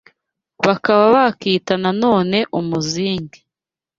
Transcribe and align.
bakaba 0.65 1.03
bakita 1.15 1.73
nanone 1.83 2.39
umuzinge. 2.59 3.39